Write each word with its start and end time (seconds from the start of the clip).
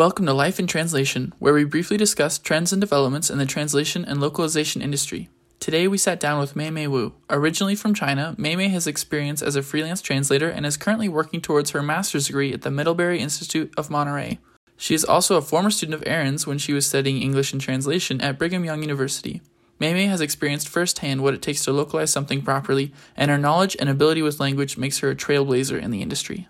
Welcome 0.00 0.24
to 0.24 0.32
Life 0.32 0.58
in 0.58 0.66
Translation, 0.66 1.34
where 1.40 1.52
we 1.52 1.64
briefly 1.64 1.98
discuss 1.98 2.38
trends 2.38 2.72
and 2.72 2.80
developments 2.80 3.28
in 3.28 3.36
the 3.36 3.44
translation 3.44 4.02
and 4.02 4.18
localization 4.18 4.80
industry. 4.80 5.28
Today 5.58 5.86
we 5.88 5.98
sat 5.98 6.18
down 6.18 6.40
with 6.40 6.56
Mei 6.56 6.70
Mei 6.70 6.86
Wu. 6.86 7.12
Originally 7.28 7.74
from 7.74 7.92
China, 7.92 8.34
Mei 8.38 8.56
Mei 8.56 8.68
has 8.68 8.86
experience 8.86 9.42
as 9.42 9.56
a 9.56 9.62
freelance 9.62 10.00
translator 10.00 10.48
and 10.48 10.64
is 10.64 10.78
currently 10.78 11.06
working 11.06 11.42
towards 11.42 11.72
her 11.72 11.82
master's 11.82 12.28
degree 12.28 12.50
at 12.50 12.62
the 12.62 12.70
Middlebury 12.70 13.20
Institute 13.20 13.74
of 13.76 13.90
Monterey. 13.90 14.38
She 14.78 14.94
is 14.94 15.04
also 15.04 15.36
a 15.36 15.42
former 15.42 15.70
student 15.70 16.00
of 16.00 16.08
Aaron's 16.08 16.46
when 16.46 16.56
she 16.56 16.72
was 16.72 16.86
studying 16.86 17.20
English 17.20 17.52
and 17.52 17.60
translation 17.60 18.22
at 18.22 18.38
Brigham 18.38 18.64
Young 18.64 18.80
University. 18.80 19.42
Mei 19.78 19.92
Mei 19.92 20.06
has 20.06 20.22
experienced 20.22 20.70
firsthand 20.70 21.22
what 21.22 21.34
it 21.34 21.42
takes 21.42 21.62
to 21.66 21.72
localize 21.72 22.10
something 22.10 22.40
properly, 22.40 22.94
and 23.18 23.30
her 23.30 23.36
knowledge 23.36 23.76
and 23.78 23.90
ability 23.90 24.22
with 24.22 24.40
language 24.40 24.78
makes 24.78 25.00
her 25.00 25.10
a 25.10 25.14
trailblazer 25.14 25.78
in 25.78 25.90
the 25.90 26.00
industry. 26.00 26.48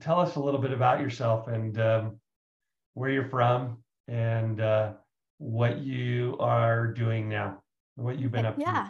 Tell 0.00 0.20
us 0.20 0.36
a 0.36 0.40
little 0.40 0.60
bit 0.60 0.72
about 0.72 1.00
yourself 1.00 1.48
and 1.48 1.80
um, 1.80 2.20
where 2.98 3.10
you're 3.10 3.28
from 3.28 3.78
and 4.08 4.60
uh, 4.60 4.92
what 5.38 5.78
you 5.78 6.36
are 6.40 6.88
doing 6.88 7.28
now, 7.28 7.62
what 7.94 8.18
you've 8.18 8.32
been 8.32 8.44
up 8.44 8.56
yeah. 8.58 8.66
to. 8.66 8.72
Yeah, 8.72 8.88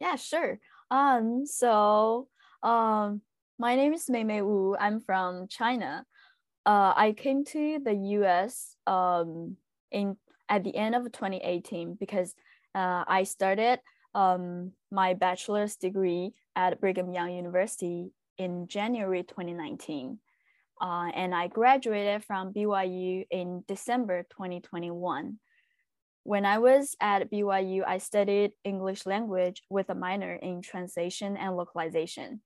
yeah, 0.00 0.16
sure. 0.16 0.58
Um, 0.90 1.46
so 1.46 2.26
um, 2.64 3.22
my 3.58 3.76
name 3.76 3.94
is 3.94 4.10
Mei 4.10 4.24
Mei 4.24 4.42
Wu. 4.42 4.76
I'm 4.78 5.00
from 5.00 5.46
China. 5.46 6.04
Uh, 6.66 6.92
I 6.96 7.14
came 7.16 7.44
to 7.46 7.78
the 7.82 7.94
U.S. 8.18 8.74
Um, 8.86 9.56
in 9.92 10.16
at 10.48 10.64
the 10.64 10.74
end 10.74 10.96
of 10.96 11.04
2018 11.04 11.96
because 12.00 12.34
uh, 12.74 13.04
I 13.06 13.22
started 13.22 13.78
um, 14.14 14.72
my 14.90 15.14
bachelor's 15.14 15.76
degree 15.76 16.32
at 16.56 16.80
Brigham 16.80 17.12
Young 17.12 17.30
University 17.32 18.10
in 18.36 18.66
January 18.66 19.22
2019 19.22 20.18
uh, 20.80 21.10
and 21.14 21.34
I 21.34 21.48
graduated 21.48 22.24
from 22.24 22.52
BYU 22.52 23.26
in 23.30 23.64
December 23.66 24.24
2021. 24.30 25.38
When 26.24 26.44
I 26.44 26.58
was 26.58 26.96
at 27.00 27.30
BYU, 27.30 27.84
I 27.86 27.98
studied 27.98 28.52
English 28.64 29.06
language 29.06 29.62
with 29.70 29.88
a 29.88 29.94
minor 29.94 30.34
in 30.34 30.62
translation 30.62 31.36
and 31.36 31.56
localization. 31.56 32.42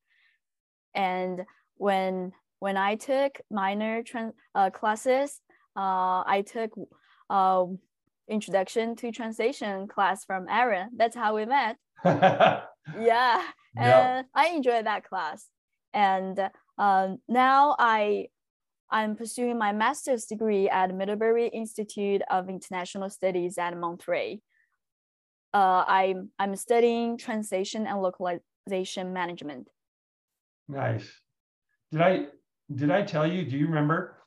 And 0.95 1.43
when 1.77 2.33
when 2.61 2.77
I 2.77 2.95
took 2.95 3.41
minor 3.51 4.05
trans, 4.05 4.35
uh, 4.55 4.71
classes, 4.71 5.41
uh, 5.77 6.23
I 6.25 6.45
took 6.47 6.71
uh, 7.29 7.65
introduction 8.29 8.95
to 8.97 9.11
translation 9.11 9.89
class 9.89 10.25
from 10.25 10.47
Aaron. 10.49 10.91
That's 10.97 11.17
how 11.17 11.35
we 11.35 11.45
met. 11.45 11.77
yeah, 12.05 13.43
and 13.77 14.27
I 14.33 14.49
enjoyed 14.49 14.87
that 14.87 15.05
class. 15.05 15.49
And 15.93 16.39
um, 16.79 17.19
now 17.29 17.77
I 17.79 18.29
I'm 18.91 19.17
pursuing 19.17 19.59
my 19.59 19.73
master's 19.73 20.27
degree 20.27 20.69
at 20.69 20.95
Middlebury 20.95 21.49
Institute 21.49 22.21
of 22.31 22.51
International 22.51 23.09
Studies 23.09 23.57
at 23.57 23.77
Monterey. 23.77 24.41
Uh, 25.55 25.85
I'm 25.87 26.31
I'm 26.39 26.57
studying 26.57 27.17
translation 27.17 27.87
and 27.87 28.03
localization 28.03 29.13
management. 29.13 29.69
Nice. 30.69 31.11
Did 31.91 32.01
I 32.03 32.27
did 32.75 32.91
I 32.91 33.03
tell 33.03 33.27
you? 33.27 33.45
Do 33.45 33.57
you 33.57 33.67
remember? 33.67 34.19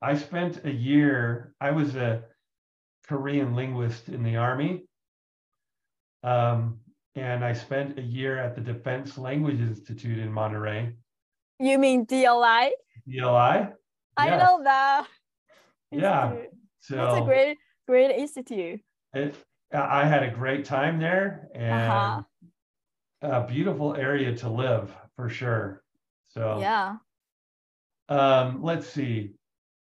I 0.00 0.16
spent 0.16 0.64
a 0.64 0.72
year. 0.72 1.54
I 1.60 1.70
was 1.70 1.96
a 1.96 2.24
Korean 3.06 3.54
linguist 3.54 4.08
in 4.08 4.22
the 4.22 4.36
army, 4.36 4.84
um, 6.22 6.78
and 7.14 7.44
I 7.44 7.52
spent 7.52 7.98
a 7.98 8.02
year 8.02 8.38
at 8.38 8.54
the 8.54 8.60
Defense 8.60 9.16
Language 9.16 9.60
Institute 9.60 10.18
in 10.18 10.32
Monterey. 10.32 10.94
You 11.58 11.78
mean 11.78 12.06
DLI? 12.06 12.72
DLI. 13.08 13.72
I 14.16 14.26
Yes. 14.26 14.40
know 14.42 14.62
that. 14.64 15.08
Yeah. 15.90 16.32
institute. 16.32 16.50
So 16.80 16.96
That's 16.96 17.18
a 17.18 17.22
great, 17.22 17.58
great 17.86 18.10
institute. 18.10 18.80
it, 19.14 19.36
I 19.72 20.02
I 20.02 20.04
had 20.04 20.22
a 20.22 20.30
great 20.30 20.64
time 20.64 20.98
there 20.98 21.48
and 21.54 22.24
Uh-huh. 23.22 23.40
a 23.42 23.46
beautiful 23.46 23.94
area 23.96 24.34
to 24.36 24.48
live 24.48 24.94
for 25.16 25.28
sure. 25.28 25.82
So 26.28 26.58
Yeah. 26.60 26.98
um, 28.08 28.62
let's 28.62 28.86
see. 28.86 29.34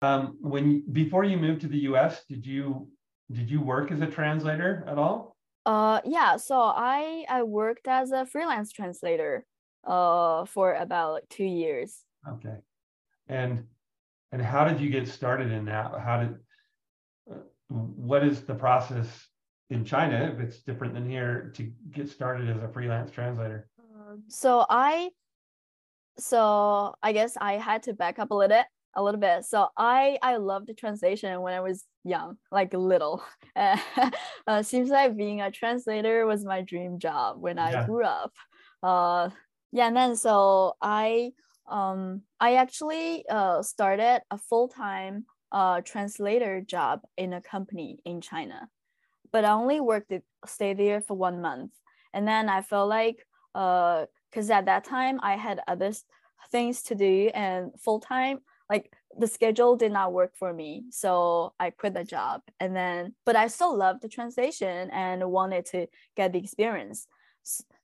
Um, 0.01 0.37
when 0.41 0.81
before 0.91 1.23
you 1.23 1.37
moved 1.37 1.61
to 1.61 1.67
the 1.67 1.77
U.S., 1.91 2.25
did 2.25 2.45
you 2.45 2.91
did 3.31 3.49
you 3.49 3.61
work 3.61 3.91
as 3.91 4.01
a 4.01 4.07
translator 4.07 4.83
at 4.87 4.97
all? 4.97 5.37
Uh, 5.65 6.01
yeah. 6.05 6.37
So 6.37 6.59
I 6.59 7.25
I 7.29 7.43
worked 7.43 7.87
as 7.87 8.11
a 8.11 8.25
freelance 8.25 8.71
translator, 8.71 9.45
uh, 9.85 10.45
for 10.45 10.73
about 10.73 11.29
two 11.29 11.45
years. 11.45 12.03
Okay. 12.27 12.57
And 13.27 13.63
and 14.31 14.41
how 14.41 14.63
did 14.65 14.79
you 14.79 14.89
get 14.89 15.07
started 15.07 15.51
in 15.51 15.65
that? 15.65 15.91
How 15.99 16.21
did 16.21 16.35
uh, 17.31 17.35
what 17.67 18.23
is 18.23 18.41
the 18.41 18.55
process 18.55 19.07
in 19.69 19.83
China 19.83 20.31
if 20.33 20.39
it's 20.39 20.61
different 20.61 20.93
than 20.93 21.09
here 21.09 21.51
to 21.55 21.71
get 21.91 22.09
started 22.09 22.49
as 22.49 22.61
a 22.63 22.67
freelance 22.69 23.11
translator? 23.11 23.67
So 24.27 24.65
I, 24.69 25.09
so 26.17 26.95
I 27.01 27.11
guess 27.13 27.37
I 27.39 27.53
had 27.53 27.83
to 27.83 27.93
back 27.93 28.19
up 28.19 28.31
a 28.31 28.35
little 28.35 28.55
bit, 28.57 28.65
a 28.95 29.03
little 29.03 29.19
bit. 29.19 29.45
So 29.45 29.69
I 29.77 30.17
I 30.21 30.37
loved 30.37 30.69
translation 30.77 31.41
when 31.41 31.53
I 31.53 31.61
was 31.61 31.85
young, 32.03 32.37
like 32.51 32.73
little. 32.73 33.23
uh, 33.55 34.63
seems 34.63 34.89
like 34.89 35.15
being 35.15 35.41
a 35.41 35.51
translator 35.51 36.25
was 36.25 36.43
my 36.45 36.61
dream 36.61 36.99
job 36.99 37.41
when 37.41 37.57
I 37.59 37.71
Yeah. 37.71 37.85
grew 37.85 38.05
up. 38.05 38.33
Uh, 38.83 39.29
yeah, 39.71 39.87
and 39.87 39.95
then 39.95 40.15
so 40.15 40.75
I 40.81 41.31
um 41.69 42.23
I 42.39 42.55
actually 42.55 43.25
uh 43.29 43.61
started 43.61 44.21
a 44.29 44.37
full 44.37 44.67
time 44.67 45.25
uh 45.51 45.81
translator 45.81 46.61
job 46.61 47.01
in 47.17 47.33
a 47.33 47.41
company 47.41 47.99
in 48.05 48.21
China, 48.21 48.69
but 49.31 49.45
I 49.45 49.51
only 49.51 49.79
worked 49.79 50.11
it 50.11 50.23
stay 50.45 50.73
there 50.73 51.01
for 51.01 51.15
one 51.15 51.41
month, 51.41 51.71
and 52.13 52.27
then 52.27 52.49
I 52.49 52.61
felt 52.61 52.89
like 52.89 53.25
uh 53.55 54.05
because 54.29 54.49
at 54.49 54.65
that 54.65 54.83
time 54.85 55.19
I 55.21 55.35
had 55.35 55.61
other 55.67 55.91
things 56.51 56.81
to 56.83 56.95
do 56.95 57.29
and 57.33 57.71
full 57.79 57.99
time 57.99 58.39
like 58.69 58.91
the 59.17 59.27
schedule 59.27 59.75
did 59.75 59.91
not 59.91 60.13
work 60.13 60.31
for 60.35 60.53
me 60.53 60.83
so 60.89 61.53
i 61.59 61.69
quit 61.69 61.93
the 61.93 62.03
job. 62.03 62.41
And 62.59 62.75
then 62.75 63.13
but 63.25 63.35
i 63.35 63.47
still 63.47 63.75
loved 63.77 64.01
the 64.01 64.09
translation 64.09 64.89
and 64.91 65.29
wanted 65.29 65.65
to 65.67 65.87
get 66.15 66.31
the 66.33 66.39
experience 66.39 67.07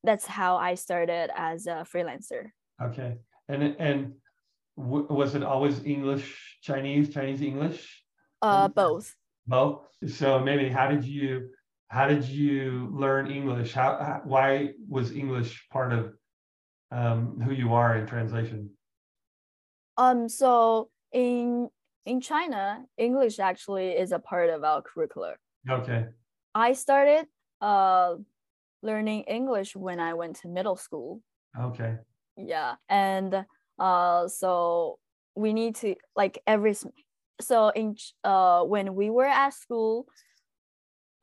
that's 0.03 0.25
how 0.25 0.57
i 0.57 0.75
started 0.75 1.29
as 1.35 1.67
a 1.67 1.85
freelancer 1.91 2.51
Okay. 2.81 3.17
And 3.49 3.63
and 3.79 4.13
w- 4.77 5.07
was 5.09 5.33
it 5.33 5.41
always 5.41 5.83
English, 5.83 6.59
Chinese, 6.61 7.09
Chinese 7.13 7.41
English? 7.41 8.03
uh 8.41 8.67
both 8.67 9.15
Both. 9.47 9.87
So 10.05 10.37
maybe 10.39 10.69
how 10.69 10.87
did 10.93 11.03
you 11.03 11.49
how 11.87 12.05
did 12.07 12.23
you 12.25 12.89
learn 12.93 13.31
English? 13.31 13.73
How, 13.73 13.97
how 13.97 14.21
why 14.25 14.73
was 14.87 15.11
English 15.11 15.51
part 15.73 15.91
of 15.93 16.13
um, 16.91 17.39
who 17.41 17.51
you 17.51 17.73
are 17.73 17.97
in 17.97 18.05
translation? 18.05 18.69
um 19.97 20.29
so 20.29 20.89
in 21.11 21.69
in 22.05 22.21
china 22.21 22.85
english 22.97 23.39
actually 23.39 23.89
is 24.03 24.11
a 24.11 24.19
part 24.19 24.49
of 24.55 24.63
our 24.63 24.81
curriculum 24.83 25.33
Okay. 25.77 26.05
i 26.53 26.73
started 26.73 27.25
uh 27.61 28.15
learning 28.81 29.21
english 29.23 29.75
when 29.75 29.99
i 29.99 30.13
went 30.13 30.35
to 30.37 30.47
middle 30.47 30.75
school. 30.75 31.21
Okay. 31.59 31.97
yeah 32.37 32.75
and 32.89 33.45
uh 33.79 34.27
so 34.27 34.99
we 35.35 35.53
need 35.53 35.75
to 35.75 35.95
like 36.15 36.41
every 36.47 36.75
so 37.41 37.69
in 37.69 37.95
uh 38.23 38.63
when 38.63 38.95
we 38.95 39.09
were 39.09 39.25
at 39.25 39.53
school 39.53 40.05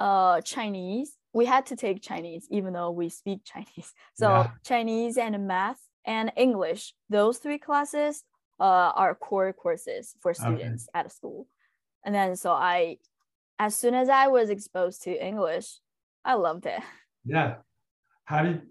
uh 0.01 0.41
chinese 0.41 1.17
we 1.33 1.45
had 1.45 1.67
to 1.67 1.77
take 1.77 2.03
chinese 2.03 2.47
even 2.51 2.73
though 2.73 2.91
we 2.91 3.09
speak 3.09 3.41
chinese. 3.45 3.93
So 4.15 4.29
Yeah. 4.29 4.51
chinese 4.65 5.17
and 5.19 5.47
math 5.47 5.81
and 6.07 6.33
english 6.37 6.95
those 7.09 7.39
three 7.39 7.59
classes 7.59 8.25
uh 8.61 8.91
are 8.95 9.15
core 9.15 9.53
courses 9.53 10.15
for 10.21 10.35
students 10.35 10.89
at 10.95 11.11
school. 11.13 11.47
And 12.05 12.15
then 12.15 12.37
so 12.37 12.53
i 12.53 12.99
as 13.59 13.77
soon 13.77 13.95
as 13.95 14.09
i 14.09 14.27
was 14.29 14.51
exposed 14.51 15.03
to 15.05 15.11
english 15.27 15.81
i 16.25 16.35
loved 16.35 16.67
it 16.67 16.83
Yeah. 17.25 17.57
How 18.25 18.43
did 18.43 18.63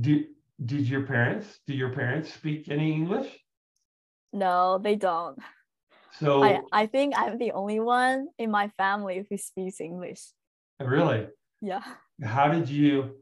do 0.00 0.24
did 0.64 0.88
your 0.88 1.06
parents 1.06 1.58
do 1.66 1.74
your 1.74 1.92
parents 1.92 2.32
speak 2.32 2.68
any 2.68 2.92
English? 2.92 3.30
no 4.32 4.78
they 4.78 4.96
don't 4.96 5.38
So 6.18 6.42
I, 6.42 6.60
I 6.72 6.86
think 6.86 7.14
I'm 7.16 7.38
the 7.38 7.52
only 7.52 7.78
one 7.80 8.28
in 8.38 8.50
my 8.50 8.68
family 8.76 9.24
who 9.28 9.36
speaks 9.36 9.80
English. 9.80 10.22
really, 10.80 11.28
Yeah. 11.60 11.82
how 12.22 12.48
did 12.48 12.68
you 12.68 13.16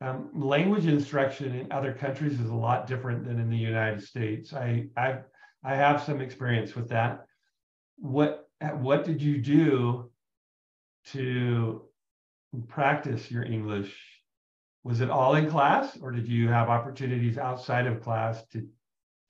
um, 0.00 0.30
language 0.34 0.86
instruction 0.86 1.54
in 1.54 1.72
other 1.72 1.92
countries 1.92 2.40
is 2.40 2.50
a 2.50 2.54
lot 2.54 2.86
different 2.86 3.24
than 3.24 3.38
in 3.38 3.48
the 3.48 3.56
United 3.56 4.02
States. 4.02 4.52
I 4.52 4.88
I 4.96 5.20
I 5.62 5.76
have 5.76 6.02
some 6.02 6.20
experience 6.20 6.74
with 6.74 6.88
that. 6.90 7.24
What 7.96 8.48
what 8.74 9.04
did 9.04 9.22
you 9.22 9.40
do 9.40 10.10
to 11.12 11.83
practice 12.62 13.30
your 13.30 13.44
English? 13.44 13.94
Was 14.84 15.00
it 15.00 15.10
all 15.10 15.34
in 15.34 15.48
class, 15.50 15.96
or 16.00 16.12
did 16.12 16.28
you 16.28 16.48
have 16.48 16.68
opportunities 16.68 17.38
outside 17.38 17.86
of 17.86 18.02
class 18.02 18.44
to 18.52 18.68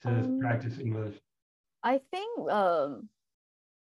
to 0.01 0.09
Um, 0.09 0.39
practice 0.39 0.77
English? 0.79 1.15
I 1.83 1.99
think 2.11 2.51
um 2.51 3.09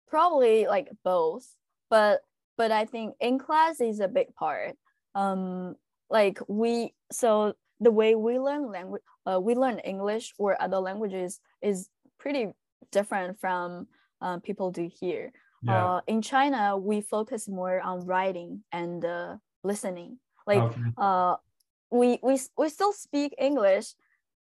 probably 0.08 0.68
like 0.68 0.90
both, 1.04 1.46
but 1.90 2.22
but 2.58 2.72
I 2.72 2.86
think 2.86 3.16
in 3.20 3.38
class 3.38 3.82
is 3.82 4.00
a 4.00 4.08
big 4.08 4.34
part. 4.36 4.76
Um, 5.14 5.76
like 6.10 6.40
we 6.48 6.94
so 7.12 7.54
the 7.80 7.92
way 7.92 8.16
we 8.16 8.40
learn 8.40 8.72
language, 8.72 9.04
uh, 9.26 9.40
we 9.40 9.54
learn 9.54 9.80
English 9.80 10.34
or 10.40 10.60
other 10.62 10.80
languages 10.80 11.40
is 11.62 11.90
pretty 12.18 12.48
different 12.92 13.40
from 13.40 13.88
uh, 14.22 14.40
people 14.40 14.72
do 14.72 14.90
here. 15.00 15.32
Yeah. 15.64 15.86
Uh, 15.86 16.02
in 16.08 16.22
China, 16.22 16.78
we 16.78 17.02
focus 17.02 17.48
more 17.48 17.82
on 17.82 18.06
writing 18.06 18.64
and 18.72 19.04
uh, 19.04 19.38
listening. 19.64 20.20
Like 20.46 20.60
okay. 20.60 20.82
uh, 20.98 21.36
we 21.90 22.20
we 22.22 22.40
we 22.58 22.70
still 22.70 22.94
speak 22.94 23.34
English, 23.38 23.94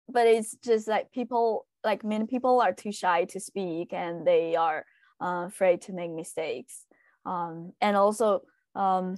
but 0.08 0.26
it's 0.26 0.56
just 0.64 0.88
like 0.88 1.12
people 1.12 1.66
like 1.84 2.04
many 2.04 2.26
people 2.26 2.60
are 2.60 2.72
too 2.72 2.92
shy 2.92 3.24
to 3.26 3.40
speak 3.40 3.92
and 3.92 4.26
they 4.26 4.56
are 4.56 4.86
uh, 5.20 5.44
afraid 5.46 5.82
to 5.82 5.92
make 5.92 6.10
mistakes. 6.10 6.86
Um, 7.26 7.72
and 7.80 7.96
also, 7.96 8.42
um, 8.74 9.16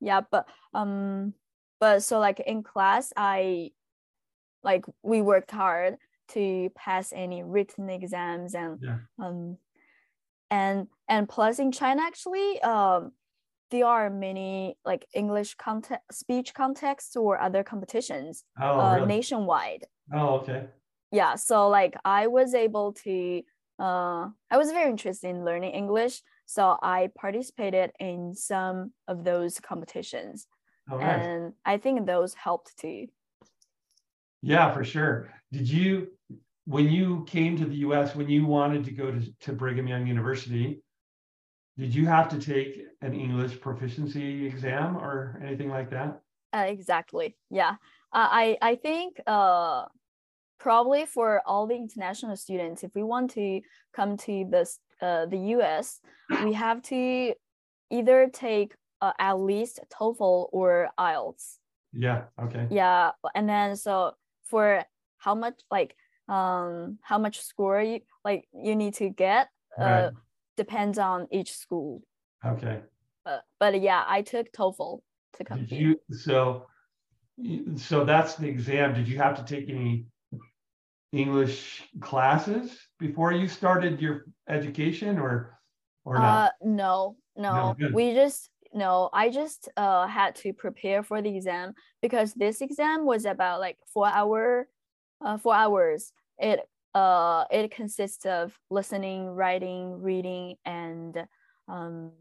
yeah, 0.00 0.22
but 0.30 0.48
um, 0.74 1.34
but 1.78 2.02
so 2.02 2.18
like 2.18 2.40
in 2.40 2.62
class, 2.62 3.12
I 3.16 3.70
like 4.64 4.84
we 5.02 5.20
worked 5.20 5.50
hard 5.50 5.96
to 6.28 6.70
pass 6.74 7.12
any 7.14 7.42
written 7.42 7.90
exams 7.90 8.54
and 8.54 8.78
yeah. 8.80 8.98
um 9.18 9.58
and 10.52 10.86
and 11.08 11.28
plus 11.28 11.58
in 11.58 11.72
China 11.72 12.02
actually 12.02 12.60
um 12.62 13.12
there 13.70 13.86
are 13.86 14.10
many 14.10 14.76
like 14.84 15.06
English 15.14 15.54
context 15.54 16.04
speech 16.12 16.52
contests 16.52 17.16
or 17.16 17.40
other 17.40 17.64
competitions 17.64 18.44
oh, 18.60 18.78
uh, 18.78 18.94
really? 18.96 19.06
nationwide. 19.06 19.86
Oh, 20.14 20.40
okay. 20.40 20.66
Yeah, 21.10 21.36
so 21.36 21.68
like 21.68 21.96
I 22.04 22.26
was 22.26 22.54
able 22.54 22.92
to 23.04 23.42
uh 23.80 24.28
I 24.50 24.56
was 24.56 24.70
very 24.70 24.90
interested 24.90 25.28
in 25.30 25.44
learning 25.44 25.72
English, 25.72 26.20
so 26.44 26.76
I 26.82 27.10
participated 27.18 27.92
in 27.98 28.34
some 28.34 28.92
of 29.08 29.24
those 29.24 29.58
competitions. 29.58 30.46
Nice. 30.88 31.26
And 31.26 31.52
I 31.64 31.78
think 31.78 32.06
those 32.06 32.34
helped 32.34 32.76
too. 32.76 33.06
Yeah, 34.42 34.72
for 34.74 34.84
sure. 34.84 35.32
Did 35.50 35.70
you 35.70 36.08
when 36.64 36.88
you 36.88 37.24
came 37.28 37.56
to 37.56 37.64
the 37.64 37.76
US, 37.76 38.14
when 38.14 38.28
you 38.28 38.46
wanted 38.46 38.84
to 38.84 38.92
go 38.92 39.10
to, 39.10 39.20
to 39.40 39.52
Brigham 39.52 39.86
Young 39.86 40.06
University, 40.06 40.82
did 41.78 41.94
you 41.94 42.06
have 42.06 42.28
to 42.28 42.38
take 42.38 42.82
an 43.00 43.14
English 43.14 43.60
proficiency 43.60 44.46
exam 44.46 44.96
or 44.96 45.40
anything 45.44 45.70
like 45.70 45.90
that? 45.90 46.20
Uh, 46.54 46.66
exactly. 46.68 47.36
Yeah. 47.50 47.76
Uh, 48.12 48.28
I, 48.30 48.58
I 48.60 48.74
think 48.76 49.20
uh, 49.26 49.86
probably 50.60 51.06
for 51.06 51.42
all 51.46 51.66
the 51.66 51.74
international 51.74 52.36
students, 52.36 52.84
if 52.84 52.94
we 52.94 53.02
want 53.02 53.30
to 53.32 53.62
come 53.94 54.16
to 54.18 54.46
this, 54.48 54.78
uh, 55.00 55.26
the 55.26 55.38
US, 55.56 56.00
we 56.44 56.52
have 56.52 56.82
to 56.82 57.34
either 57.90 58.28
take 58.32 58.74
uh, 59.00 59.12
at 59.18 59.34
least 59.40 59.80
TOEFL 59.92 60.48
or 60.52 60.90
IELTS. 61.00 61.56
Yeah. 61.92 62.24
Okay. 62.40 62.68
Yeah. 62.70 63.10
And 63.34 63.48
then 63.48 63.76
so 63.76 64.12
for 64.44 64.84
how 65.16 65.34
much 65.34 65.60
like 65.70 65.96
um 66.28 66.98
how 67.02 67.18
much 67.18 67.40
score 67.40 67.80
you 67.80 68.00
like 68.24 68.46
you 68.52 68.76
need 68.76 68.94
to 68.94 69.08
get 69.08 69.48
uh 69.80 69.84
right. 69.84 70.10
depends 70.56 70.98
on 70.98 71.26
each 71.30 71.52
school. 71.52 72.02
Okay. 72.44 72.80
But, 73.24 73.44
but 73.60 73.80
yeah 73.80 74.02
i 74.08 74.22
took 74.22 74.52
toefl 74.52 75.00
to 75.34 75.44
come 75.44 75.64
did 75.64 75.70
you 75.70 76.00
so 76.10 76.66
so 77.76 78.04
that's 78.04 78.34
the 78.36 78.48
exam. 78.48 78.94
Did 78.94 79.08
you 79.08 79.18
have 79.18 79.36
to 79.36 79.44
take 79.44 79.68
any 79.68 80.06
english 81.12 81.82
classes 82.00 82.78
before 82.98 83.32
you 83.32 83.46
started 83.46 84.00
your 84.00 84.24
education 84.48 85.18
or 85.18 85.58
or 86.04 86.18
not? 86.18 86.24
Uh, 86.24 86.50
no 86.62 87.16
no, 87.36 87.76
no 87.78 87.90
we 87.92 88.14
just 88.14 88.50
no 88.74 89.10
i 89.12 89.28
just 89.28 89.68
uh 89.76 90.06
had 90.06 90.34
to 90.34 90.52
prepare 90.52 91.02
for 91.02 91.20
the 91.20 91.34
exam 91.36 91.74
because 92.00 92.32
this 92.34 92.60
exam 92.60 93.04
was 93.04 93.24
about 93.26 93.60
like 93.60 93.76
four 93.92 94.06
hour 94.06 94.68
uh, 95.24 95.38
four 95.38 95.54
hours. 95.54 96.12
It 96.38 96.60
uh 96.94 97.44
it 97.50 97.70
consists 97.70 98.26
of 98.26 98.52
listening, 98.70 99.28
writing, 99.28 100.00
reading, 100.02 100.56
and 100.64 101.16
um 101.68 102.12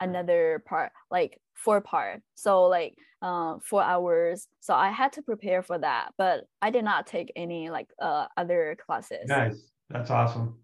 another 0.00 0.62
part 0.66 0.92
like 1.10 1.40
four 1.54 1.80
part. 1.80 2.22
So 2.34 2.64
like 2.64 2.96
uh, 3.22 3.58
four 3.62 3.82
hours. 3.82 4.48
So 4.60 4.74
I 4.74 4.90
had 4.90 5.12
to 5.14 5.22
prepare 5.22 5.62
for 5.62 5.78
that, 5.78 6.12
but 6.16 6.44
I 6.62 6.70
did 6.70 6.84
not 6.84 7.06
take 7.06 7.32
any 7.36 7.70
like 7.70 7.88
uh 8.00 8.26
other 8.36 8.76
classes. 8.86 9.26
Nice. 9.26 9.70
That's 9.90 10.10
awesome. 10.10 10.58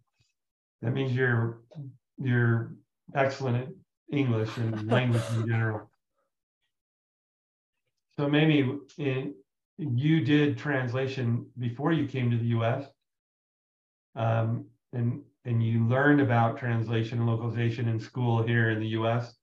That 0.83 0.93
means 0.93 1.12
you're 1.12 1.61
you're 2.19 2.77
excellent 3.15 3.57
at 3.57 3.69
English 4.11 4.57
and 4.57 4.87
language 4.91 5.23
in 5.35 5.49
general. 5.49 5.91
So 8.19 8.29
maybe 8.29 8.79
in 8.97 9.35
you 9.78 10.25
did 10.25 10.56
translation 10.56 11.46
before 11.58 11.93
you 11.93 12.06
came 12.06 12.31
to 12.31 12.37
the 12.37 12.46
U.S. 12.46 12.87
Um, 14.14 14.67
and 14.93 15.23
and 15.44 15.62
you 15.62 15.87
learned 15.87 16.20
about 16.20 16.58
translation 16.58 17.19
and 17.19 17.26
localization 17.26 17.88
in 17.88 18.00
school 18.00 18.43
here 18.43 18.70
in 18.70 18.81
the 18.81 18.88
U.S. 18.88 19.34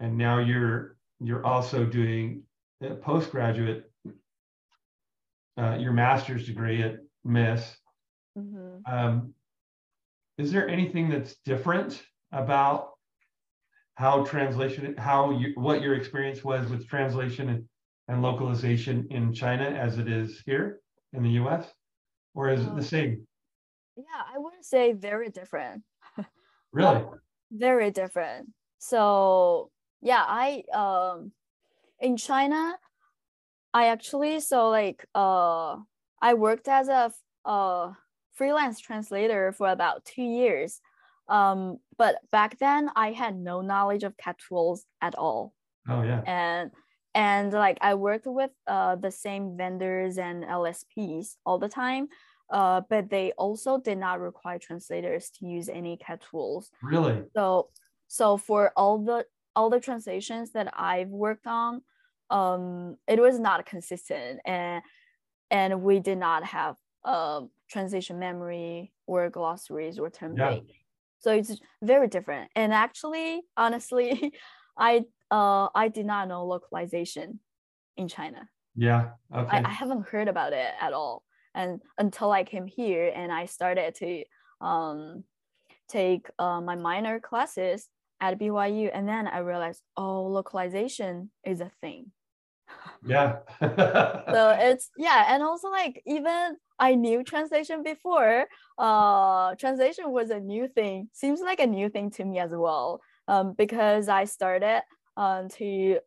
And 0.00 0.16
now 0.16 0.38
you're 0.38 0.96
you're 1.20 1.44
also 1.46 1.84
doing 1.84 2.42
a 2.82 2.94
postgraduate, 2.94 3.90
uh, 5.56 5.76
your 5.78 5.92
master's 5.92 6.46
degree 6.46 6.82
at 6.82 6.96
MIIS. 7.26 7.62
Mm-hmm. 8.36 8.92
Um, 8.92 9.34
is 10.38 10.50
there 10.50 10.68
anything 10.68 11.10
that's 11.10 11.36
different 11.44 12.02
about 12.32 12.92
how 13.94 14.24
translation, 14.24 14.96
how 14.96 15.30
you, 15.30 15.52
what 15.54 15.82
your 15.82 15.94
experience 15.94 16.42
was 16.42 16.68
with 16.70 16.88
translation 16.88 17.50
and 17.50 17.64
and 18.08 18.22
localization 18.22 19.06
in 19.10 19.32
China 19.32 19.64
as 19.64 19.98
it 19.98 20.08
is 20.08 20.42
here 20.44 20.80
in 21.12 21.22
the 21.22 21.30
US? 21.42 21.66
Or 22.34 22.48
is 22.48 22.64
it 22.64 22.74
the 22.74 22.82
same? 22.82 23.26
Yeah, 23.96 24.22
I 24.34 24.38
wouldn't 24.38 24.64
say 24.64 24.92
very 24.92 25.28
different. 25.28 25.82
really? 26.72 27.04
very 27.52 27.90
different. 27.90 28.48
So 28.78 29.70
yeah, 30.00 30.24
I 30.26 30.62
um 30.72 31.32
in 32.00 32.16
China, 32.16 32.74
I 33.74 33.86
actually 33.88 34.40
so 34.40 34.70
like 34.70 35.06
uh 35.14 35.76
I 36.20 36.34
worked 36.34 36.68
as 36.68 36.88
a 36.88 37.12
uh 37.44 37.92
freelance 38.34 38.80
translator 38.80 39.52
for 39.52 39.68
about 39.68 40.04
two 40.04 40.22
years. 40.22 40.80
Um, 41.28 41.78
but 41.98 42.16
back 42.32 42.58
then 42.58 42.90
I 42.96 43.12
had 43.12 43.36
no 43.36 43.60
knowledge 43.60 44.02
of 44.02 44.16
CAT 44.16 44.36
tools 44.48 44.84
at 45.00 45.14
all. 45.14 45.54
Oh 45.88 46.02
yeah. 46.02 46.22
And 46.26 46.70
and 47.14 47.52
like 47.52 47.78
I 47.80 47.94
worked 47.94 48.26
with 48.26 48.50
uh, 48.66 48.96
the 48.96 49.10
same 49.10 49.56
vendors 49.56 50.18
and 50.18 50.44
LSPs 50.44 51.36
all 51.44 51.58
the 51.58 51.68
time, 51.68 52.08
uh, 52.50 52.82
but 52.88 53.10
they 53.10 53.32
also 53.32 53.78
did 53.78 53.98
not 53.98 54.20
require 54.20 54.58
translators 54.58 55.30
to 55.38 55.46
use 55.46 55.68
any 55.68 55.96
CAT 55.96 56.22
tools. 56.30 56.70
Really? 56.82 57.22
So 57.34 57.68
so 58.08 58.36
for 58.36 58.72
all 58.76 58.98
the 58.98 59.26
all 59.54 59.70
the 59.70 59.80
translations 59.80 60.52
that 60.52 60.72
I've 60.76 61.08
worked 61.08 61.46
on, 61.46 61.82
um, 62.30 62.96
it 63.06 63.20
was 63.20 63.38
not 63.38 63.66
consistent 63.66 64.40
and 64.44 64.82
and 65.50 65.82
we 65.82 66.00
did 66.00 66.18
not 66.18 66.44
have 66.44 66.76
uh, 67.04 67.42
translation 67.70 68.18
memory 68.18 68.92
or 69.06 69.28
glossaries 69.28 69.98
or 69.98 70.08
term 70.08 70.36
yeah. 70.36 70.58
So 71.22 71.32
it's 71.32 71.60
very 71.80 72.08
different. 72.08 72.50
And 72.56 72.72
actually, 72.72 73.42
honestly, 73.56 74.32
I 74.76 75.04
uh, 75.32 75.68
I 75.74 75.88
did 75.88 76.04
not 76.04 76.28
know 76.28 76.44
localization 76.44 77.40
in 77.96 78.06
China. 78.06 78.48
Yeah. 78.76 79.10
Okay. 79.34 79.56
I, 79.56 79.62
I 79.64 79.70
haven't 79.70 80.06
heard 80.08 80.28
about 80.28 80.52
it 80.52 80.72
at 80.80 80.92
all. 80.92 81.24
And 81.54 81.80
until 81.98 82.30
I 82.30 82.44
came 82.44 82.66
here 82.66 83.10
and 83.14 83.32
I 83.32 83.46
started 83.46 83.94
to 83.96 84.24
um, 84.60 85.24
take 85.88 86.28
uh, 86.38 86.60
my 86.60 86.76
minor 86.76 87.18
classes 87.18 87.88
at 88.20 88.38
BYU, 88.38 88.90
and 88.92 89.08
then 89.08 89.26
I 89.26 89.38
realized, 89.38 89.82
oh, 89.96 90.26
localization 90.26 91.30
is 91.44 91.60
a 91.60 91.70
thing. 91.80 92.12
Yeah. 93.04 93.38
so 93.60 94.56
it's 94.60 94.90
yeah, 94.96 95.34
and 95.34 95.42
also 95.42 95.68
like 95.70 96.00
even 96.06 96.56
I 96.78 96.94
knew 96.94 97.24
translation 97.24 97.82
before. 97.82 98.46
Uh, 98.78 99.56
translation 99.56 100.12
was 100.12 100.30
a 100.30 100.38
new 100.38 100.68
thing. 100.68 101.08
Seems 101.12 101.40
like 101.40 101.58
a 101.58 101.66
new 101.66 101.88
thing 101.88 102.10
to 102.12 102.24
me 102.24 102.38
as 102.38 102.52
well. 102.52 103.00
Um, 103.26 103.54
because 103.58 104.08
I 104.08 104.24
started 104.24 104.82
um, 105.16 105.48
to 105.50 105.98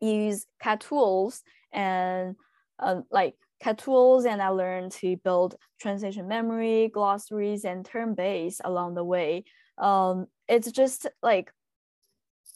use 0.00 0.46
CAT 0.62 0.80
tools 0.80 1.42
and 1.72 2.36
uh, 2.78 3.00
like 3.10 3.34
CAT 3.62 3.78
tools 3.78 4.24
and 4.26 4.42
I 4.42 4.48
learned 4.48 4.92
to 4.92 5.16
build 5.16 5.56
translation 5.80 6.28
memory, 6.28 6.90
glossaries, 6.92 7.64
and 7.64 7.84
term 7.84 8.14
base 8.14 8.60
along 8.64 8.94
the 8.94 9.04
way. 9.04 9.44
Um, 9.78 10.26
it's 10.48 10.70
just 10.70 11.06
like 11.22 11.52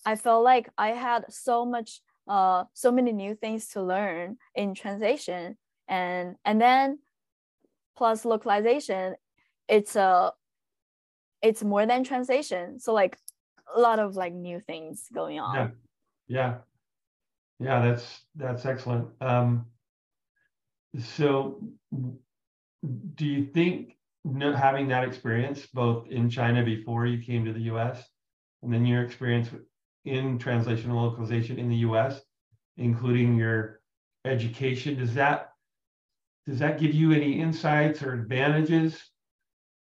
I 0.04 0.16
felt 0.16 0.44
like 0.44 0.68
I 0.78 0.90
had 0.90 1.24
so 1.28 1.64
much, 1.64 2.00
uh, 2.28 2.64
so 2.72 2.92
many 2.92 3.12
new 3.12 3.34
things 3.34 3.68
to 3.68 3.82
learn 3.82 4.36
in 4.54 4.74
translation, 4.74 5.56
and 5.88 6.36
and 6.44 6.60
then 6.60 6.98
plus 7.96 8.24
localization, 8.24 9.16
it's 9.68 9.96
a 9.96 10.32
it's 11.42 11.62
more 11.62 11.86
than 11.86 12.04
translation. 12.04 12.78
So 12.78 12.92
like 12.92 13.18
a 13.74 13.80
lot 13.80 13.98
of 13.98 14.16
like 14.16 14.32
new 14.32 14.60
things 14.60 15.08
going 15.12 15.38
on. 15.40 15.54
Yeah. 15.54 15.68
Yeah. 16.28 16.54
Yeah, 17.60 17.80
that's 17.80 18.20
that's 18.36 18.64
excellent. 18.66 19.08
Um, 19.20 19.66
so 20.98 21.60
do 23.14 23.26
you 23.26 23.46
think 23.46 23.96
having 24.32 24.88
that 24.88 25.04
experience 25.04 25.66
both 25.66 26.08
in 26.08 26.30
China 26.30 26.64
before 26.64 27.06
you 27.06 27.22
came 27.22 27.44
to 27.44 27.52
the 27.52 27.62
US 27.62 28.02
and 28.62 28.72
then 28.72 28.86
your 28.86 29.02
experience 29.02 29.48
in 30.04 30.38
translation 30.38 30.90
and 30.90 30.98
localization 30.98 31.58
in 31.58 31.68
the 31.68 31.76
US, 31.76 32.20
including 32.76 33.36
your 33.36 33.80
education, 34.24 34.98
does 34.98 35.14
that 35.14 35.52
does 36.46 36.60
that 36.60 36.78
give 36.80 36.94
you 36.94 37.12
any 37.12 37.40
insights 37.40 38.02
or 38.02 38.14
advantages 38.14 38.98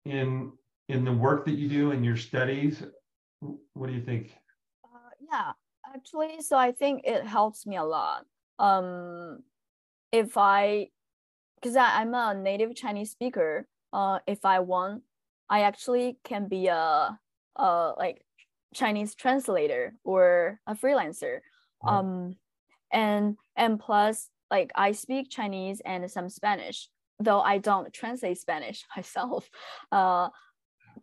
in 0.06 0.52
in 0.88 1.04
the 1.04 1.12
work 1.12 1.46
that 1.46 1.56
you 1.56 1.68
do 1.68 1.92
in 1.92 2.04
your 2.04 2.18
studies? 2.18 2.84
What 3.74 3.88
do 3.88 3.94
you 3.94 4.02
think? 4.04 4.36
Uh, 4.84 5.14
yeah, 5.20 5.52
actually, 5.94 6.42
so 6.42 6.58
I 6.58 6.72
think 6.72 7.04
it 7.06 7.26
helps 7.26 7.66
me 7.66 7.78
a 7.78 7.84
lot. 7.84 8.26
Um, 8.60 9.40
if 10.12 10.38
I, 10.38 10.90
because 11.56 11.76
I'm 11.76 12.14
a 12.14 12.34
native 12.34 12.76
Chinese 12.76 13.12
speaker, 13.12 13.68
uh, 13.94 14.20
if 14.28 14.46
I 14.46 14.60
want, 14.60 15.04
I 15.50 15.62
actually 15.62 16.18
can 16.24 16.48
be 16.48 16.68
a, 16.68 17.20
a 17.56 17.92
like 17.98 18.26
Chinese 18.74 19.16
translator 19.16 19.96
or 20.04 20.60
a 20.68 20.76
freelancer. 20.76 21.40
Um, 21.88 22.36
and 22.92 23.38
and 23.56 23.80
plus, 23.80 24.30
like 24.50 24.72
I 24.76 24.92
speak 24.92 25.30
Chinese 25.30 25.82
and 25.86 26.10
some 26.10 26.30
Spanish, 26.30 26.90
though 27.20 27.42
I 27.42 27.58
don't 27.58 27.94
translate 27.94 28.38
Spanish 28.40 28.84
myself. 28.96 29.50
Uh, 29.92 30.30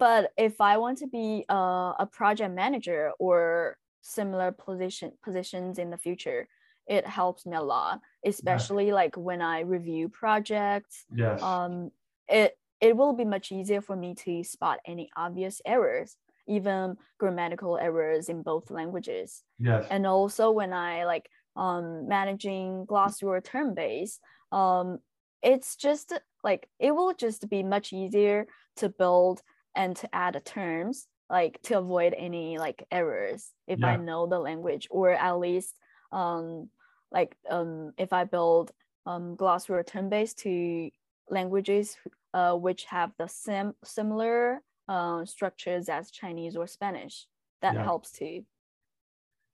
but 0.03 0.33
if 0.37 0.61
I 0.61 0.79
want 0.79 0.99
to 0.99 1.07
be 1.07 1.45
a, 1.49 1.55
a 2.01 2.09
project 2.11 2.53
manager 2.53 3.13
or 3.21 3.77
similar 4.01 4.51
position 4.51 5.13
positions 5.23 5.79
in 5.79 5.91
the 5.91 5.97
future, 5.97 6.49
it 6.89 7.07
helps 7.07 7.47
me 7.47 7.57
a 7.57 7.63
lot, 7.63 8.01
especially 8.27 8.89
yeah. 8.89 8.95
like 8.95 9.15
when 9.17 9.41
I 9.41 9.61
review 9.61 10.09
projects. 10.09 11.05
Yes. 11.15 11.41
Um, 11.41 11.93
it 12.27 12.59
it 12.81 12.97
will 12.97 13.13
be 13.13 13.25
much 13.25 13.53
easier 13.53 13.81
for 13.81 13.95
me 13.95 14.17
to 14.25 14.43
spot 14.43 14.81
any 14.85 15.09
obvious 15.17 15.63
errors, 15.65 16.17
even 16.49 16.97
grammatical 17.21 17.79
errors 17.79 18.29
in 18.29 18.43
both 18.43 18.73
languages. 18.73 19.45
Yes. 19.61 19.87
And 19.89 20.05
also 20.05 20.51
when 20.51 20.73
I 20.73 21.05
like 21.05 21.31
um 21.55 22.09
managing 22.09 22.87
glossary 22.87 23.29
or 23.29 23.41
term 23.41 23.73
base, 23.75 24.19
um, 24.51 24.99
it's 25.45 25.77
just 25.77 26.13
like 26.43 26.69
it 26.81 26.91
will 26.91 27.15
just 27.15 27.49
be 27.49 27.63
much 27.63 27.93
easier 27.93 28.49
to 28.79 28.89
build 28.89 29.43
and 29.75 29.97
to 29.97 30.15
add 30.15 30.41
terms 30.45 31.07
like 31.31 31.61
to 31.63 31.79
avoid 31.79 32.15
any 32.17 32.59
like 32.59 32.87
errors 32.91 33.51
if 33.67 33.81
yeah. 33.81 33.89
I 33.89 33.97
know 33.97 34.27
the 34.27 34.39
language 34.39 34.89
or 34.91 35.11
at 35.11 35.39
least 35.39 35.79
um 36.11 36.69
like 37.11 37.37
um 37.51 37.93
if 37.97 38.13
I 38.13 38.25
build 38.25 38.73
um 39.07 39.37
glossary 39.37 39.79
or 39.79 39.83
term 39.83 40.09
base 40.09 40.35
to 40.35 40.91
languages 41.31 41.97
uh, 42.35 42.55
which 42.55 42.85
have 42.85 43.13
the 43.19 43.27
same 43.27 43.75
similar 43.85 44.61
uh, 44.89 45.25
structures 45.25 45.89
as 45.89 46.11
Chinese 46.11 46.57
or 46.57 46.67
Spanish 46.67 47.27
that 47.61 47.75
yeah. 47.75 47.85
helps 47.85 48.11
too. 48.11 48.45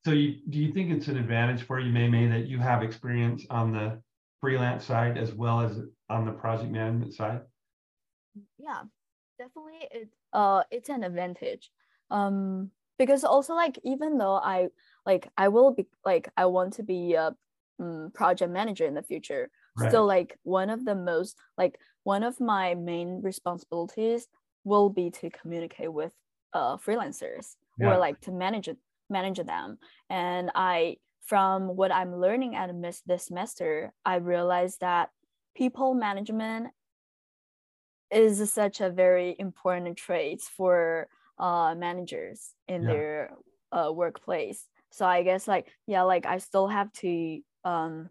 So 0.04 0.12
you, 0.12 0.36
do 0.48 0.58
you 0.58 0.72
think 0.72 0.90
it's 0.90 1.08
an 1.08 1.18
advantage 1.18 1.62
for 1.62 1.80
you, 1.80 1.92
Mei 1.92 2.08
Mei, 2.08 2.28
that 2.28 2.46
you 2.46 2.58
have 2.58 2.82
experience 2.82 3.44
on 3.50 3.72
the 3.72 4.00
freelance 4.40 4.84
side 4.84 5.18
as 5.18 5.34
well 5.34 5.60
as 5.60 5.80
on 6.08 6.24
the 6.24 6.32
project 6.32 6.70
management 6.70 7.14
side? 7.14 7.40
Yeah, 8.58 8.82
definitely 9.38 9.88
it 9.90 10.08
uh 10.32 10.62
it's 10.70 10.88
an 10.88 11.04
advantage 11.04 11.70
um 12.10 12.70
because 12.98 13.24
also 13.24 13.54
like 13.54 13.78
even 13.84 14.18
though 14.18 14.34
i 14.34 14.68
like 15.06 15.28
i 15.36 15.48
will 15.48 15.72
be 15.72 15.86
like 16.04 16.28
i 16.36 16.44
want 16.44 16.72
to 16.72 16.82
be 16.82 17.14
a 17.14 17.34
um, 17.80 18.10
project 18.12 18.50
manager 18.50 18.86
in 18.86 18.94
the 18.94 19.02
future 19.02 19.48
right. 19.78 19.88
still 19.88 20.04
like 20.04 20.36
one 20.42 20.68
of 20.68 20.84
the 20.84 20.94
most 20.94 21.36
like 21.56 21.78
one 22.02 22.24
of 22.24 22.40
my 22.40 22.74
main 22.74 23.20
responsibilities 23.22 24.26
will 24.64 24.90
be 24.90 25.10
to 25.10 25.30
communicate 25.30 25.92
with 25.92 26.12
uh 26.52 26.76
freelancers 26.76 27.54
yeah. 27.78 27.88
or 27.88 27.98
like 27.98 28.20
to 28.20 28.32
manage 28.32 28.68
manage 29.08 29.38
them 29.38 29.78
and 30.10 30.50
i 30.54 30.96
from 31.24 31.76
what 31.76 31.92
i'm 31.92 32.16
learning 32.16 32.56
at 32.56 32.70
this 33.06 33.24
semester 33.24 33.92
i 34.04 34.16
realized 34.16 34.80
that 34.80 35.10
people 35.54 35.94
management 35.94 36.68
is 38.10 38.52
such 38.52 38.80
a 38.80 38.90
very 38.90 39.36
important 39.38 39.96
trait 39.96 40.40
for 40.40 41.08
uh, 41.38 41.74
managers 41.76 42.54
in 42.66 42.82
yeah. 42.82 42.88
their 42.88 43.30
uh, 43.72 43.92
workplace. 43.92 44.66
So 44.90 45.06
I 45.06 45.22
guess 45.22 45.46
like 45.46 45.68
yeah, 45.86 46.02
like 46.02 46.26
I 46.26 46.38
still 46.38 46.68
have 46.68 46.92
to 46.94 47.40
um, 47.64 48.10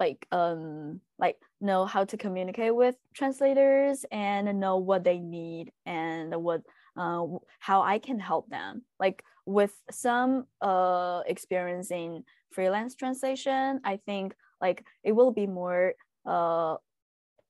like 0.00 0.26
um 0.32 1.00
like 1.18 1.36
know 1.60 1.84
how 1.84 2.04
to 2.04 2.16
communicate 2.16 2.74
with 2.74 2.96
translators 3.14 4.04
and 4.10 4.60
know 4.60 4.78
what 4.78 5.04
they 5.04 5.18
need 5.18 5.72
and 5.86 6.34
what 6.42 6.62
uh, 6.96 7.24
how 7.58 7.82
I 7.82 7.98
can 7.98 8.18
help 8.18 8.48
them. 8.50 8.82
Like 8.98 9.22
with 9.46 9.72
some 9.90 10.46
uh 10.60 11.22
experience 11.26 11.90
in 11.90 12.24
freelance 12.50 12.94
translation, 12.94 13.80
I 13.84 13.98
think 14.04 14.34
like 14.60 14.84
it 15.02 15.12
will 15.12 15.32
be 15.32 15.46
more 15.46 15.94
uh 16.26 16.76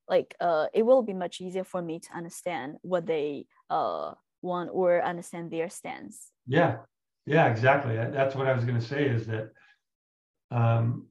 like 0.08 0.34
uh, 0.40 0.66
it 0.75 0.82
will 0.82 1.02
be 1.02 1.14
much 1.14 1.40
easier 1.40 1.64
for 1.64 1.80
me 1.82 1.99
to 1.99 2.08
understand 2.14 2.76
what 2.82 3.06
they 3.06 3.46
uh, 3.70 4.12
want 4.42 4.70
or 4.73 5.02
understand 5.02 5.50
their 5.50 5.68
stance. 5.68 6.30
Yeah, 6.46 6.78
yeah, 7.26 7.46
exactly. 7.49 7.96
That's 7.96 8.34
what 8.34 8.46
I 8.46 8.52
was 8.52 8.64
going 8.64 8.78
to 8.78 8.84
say 8.84 9.04
is 9.04 9.26
that 9.26 9.50
um, 10.50 11.06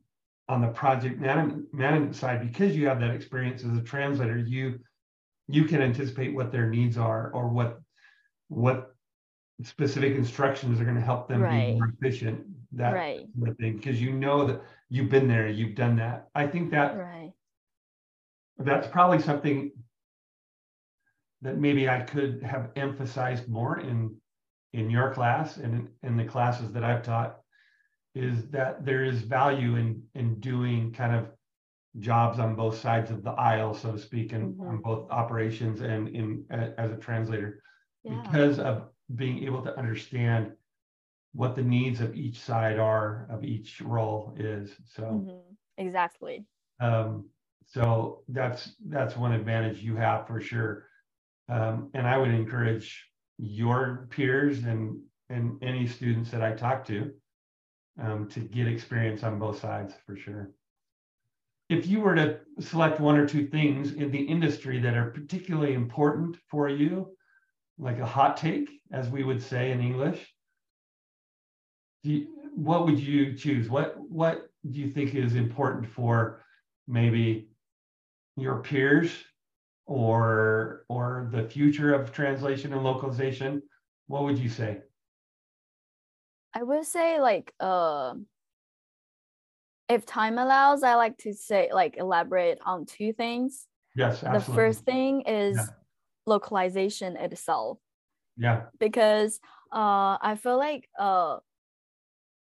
on 0.47 0.61
the 0.61 0.67
project 0.67 1.19
management, 1.19 2.15
side, 2.15 2.41
because 2.41 2.75
you 2.75 2.87
have 2.87 2.99
that 2.99 3.11
experience 3.11 3.63
as 3.63 3.77
a 3.77 3.81
translator, 3.81 4.37
you 4.37 4.79
you 5.47 5.65
can 5.65 5.81
anticipate 5.81 6.33
what 6.33 6.51
their 6.51 6.69
needs 6.69 6.97
are 6.97 7.31
or 7.33 7.49
what 7.49 7.79
what 8.47 8.95
specific 9.63 10.15
instructions 10.15 10.79
are 10.79 10.85
going 10.85 10.95
to 10.95 11.01
help 11.01 11.27
them 11.27 11.41
right. 11.41 11.73
be 11.73 11.79
more 11.79 11.91
efficient. 11.99 12.45
That 12.75 12.93
right. 12.93 13.27
thing, 13.59 13.77
because 13.77 14.01
you 14.01 14.13
know 14.13 14.47
that 14.47 14.61
you've 14.89 15.09
been 15.09 15.27
there, 15.27 15.47
you've 15.47 15.75
done 15.75 15.95
that. 15.97 16.29
I 16.33 16.47
think 16.47 16.71
that 16.71 16.97
right 16.97 17.33
that's 18.57 18.87
probably 18.87 19.19
something 19.19 19.71
that 21.41 21.57
maybe 21.57 21.89
I 21.89 22.01
could 22.01 22.41
have 22.43 22.71
emphasized 22.75 23.47
more 23.47 23.79
in 23.79 24.15
in 24.73 24.89
your 24.89 25.13
class 25.13 25.57
and 25.57 25.73
in, 25.73 25.89
in 26.01 26.17
the 26.17 26.25
classes 26.25 26.71
that 26.71 26.83
I've 26.83 27.03
taught 27.03 27.37
is 28.15 28.49
that 28.49 28.85
there 28.85 29.03
is 29.03 29.21
value 29.21 29.75
in 29.75 30.03
in 30.15 30.39
doing 30.39 30.91
kind 30.93 31.15
of 31.15 31.27
jobs 31.99 32.39
on 32.39 32.55
both 32.55 32.79
sides 32.79 33.11
of 33.11 33.23
the 33.23 33.31
aisle, 33.31 33.73
so 33.73 33.91
to 33.91 33.99
speak, 33.99 34.33
and 34.33 34.53
mm-hmm. 34.53 34.67
on 34.67 34.77
both 34.77 35.09
operations 35.11 35.81
and 35.81 36.09
in 36.09 36.45
as 36.49 36.91
a 36.91 36.97
translator, 36.97 37.61
yeah. 38.03 38.21
because 38.23 38.59
of 38.59 38.89
being 39.15 39.43
able 39.43 39.61
to 39.63 39.77
understand 39.77 40.51
what 41.33 41.55
the 41.55 41.63
needs 41.63 41.99
of 41.99 42.15
each 42.15 42.39
side 42.39 42.79
are 42.79 43.27
of 43.29 43.43
each 43.43 43.81
role 43.81 44.33
is. 44.37 44.71
So 44.85 45.03
mm-hmm. 45.03 45.53
exactly. 45.77 46.45
Um, 46.79 47.29
so 47.67 48.23
that's 48.27 48.75
that's 48.87 49.15
one 49.15 49.33
advantage 49.33 49.79
you 49.79 49.95
have 49.95 50.27
for 50.27 50.41
sure. 50.41 50.85
Um, 51.49 51.89
and 51.93 52.07
I 52.07 52.17
would 52.17 52.29
encourage 52.29 53.05
your 53.37 54.07
peers 54.11 54.63
and 54.63 55.01
and 55.29 55.61
any 55.63 55.87
students 55.87 56.31
that 56.31 56.41
I 56.41 56.53
talk 56.53 56.85
to 56.87 57.11
um, 58.01 58.27
to 58.29 58.39
get 58.39 58.67
experience 58.67 59.23
on 59.23 59.39
both 59.39 59.59
sides 59.59 59.93
for 60.05 60.15
sure. 60.15 60.51
If 61.69 61.87
you 61.87 62.01
were 62.01 62.15
to 62.15 62.39
select 62.59 62.99
one 62.99 63.17
or 63.17 63.27
two 63.27 63.47
things 63.47 63.93
in 63.93 64.11
the 64.11 64.21
industry 64.21 64.79
that 64.81 64.95
are 64.95 65.11
particularly 65.11 65.73
important 65.73 66.37
for 66.49 66.69
you, 66.69 67.15
like 67.79 67.99
a 67.99 68.05
hot 68.05 68.37
take, 68.37 68.69
as 68.91 69.09
we 69.09 69.23
would 69.23 69.41
say 69.41 69.71
in 69.71 69.81
English, 69.81 70.33
you, 72.03 72.27
what 72.55 72.85
would 72.85 72.99
you 72.99 73.35
choose? 73.35 73.69
What 73.69 73.95
what 73.97 74.49
do 74.69 74.79
you 74.79 74.89
think 74.89 75.15
is 75.15 75.35
important 75.35 75.87
for 75.89 76.43
maybe 76.87 77.49
your 78.35 78.61
peers 78.61 79.11
or 79.85 80.85
or 80.89 81.29
the 81.31 81.43
future 81.43 81.93
of 81.93 82.11
translation 82.11 82.73
and 82.73 82.83
localization 82.83 83.61
what 84.07 84.23
would 84.23 84.39
you 84.39 84.49
say 84.49 84.79
i 86.53 86.63
would 86.63 86.85
say 86.85 87.19
like 87.19 87.53
uh 87.59 88.13
if 89.89 90.05
time 90.05 90.37
allows 90.37 90.83
i 90.83 90.95
like 90.95 91.17
to 91.17 91.33
say 91.33 91.69
like 91.73 91.97
elaborate 91.97 92.59
on 92.65 92.85
two 92.85 93.11
things 93.11 93.67
yes 93.95 94.23
absolutely. 94.23 94.39
the 94.39 94.55
first 94.55 94.85
thing 94.85 95.21
is 95.21 95.57
yeah. 95.57 95.65
localization 96.25 97.17
itself 97.17 97.77
yeah 98.37 98.63
because 98.79 99.39
uh 99.73 100.17
i 100.21 100.37
feel 100.41 100.57
like 100.57 100.87
uh 100.97 101.37